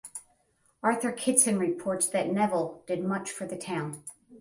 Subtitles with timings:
[0.81, 4.01] Arthur Kidson reports that Neville "did much for the town".